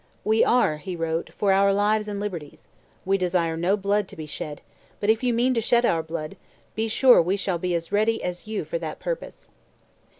"We 0.23 0.43
are," 0.43 0.77
he 0.77 0.95
wrote, 0.95 1.31
"for 1.31 1.53
our 1.53 1.71
lives 1.71 2.07
and 2.07 2.19
liberties. 2.19 2.67
We 3.05 3.19
desire 3.19 3.55
no 3.55 3.77
blood 3.77 4.07
to 4.07 4.15
be 4.15 4.25
shed, 4.25 4.61
but 4.99 5.11
if 5.11 5.21
you 5.21 5.31
mean 5.31 5.53
to 5.53 5.61
shed 5.61 5.85
our 5.85 6.01
blood, 6.01 6.37
be 6.73 6.87
sure 6.87 7.21
we 7.21 7.37
shall 7.37 7.59
be 7.59 7.75
as 7.75 7.91
ready 7.91 8.23
as 8.23 8.47
you 8.47 8.65
for 8.65 8.79
that 8.79 8.97
purpose." 8.99 9.49